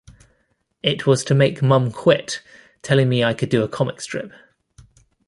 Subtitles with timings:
[0.81, 2.41] It was to make Mom quit
[2.81, 4.33] telling me I could do a comic strip.